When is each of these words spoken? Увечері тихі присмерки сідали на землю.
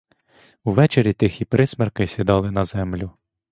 Увечері 0.63 1.13
тихі 1.13 1.45
присмерки 1.45 2.07
сідали 2.07 2.51
на 2.51 2.63
землю. 2.63 3.11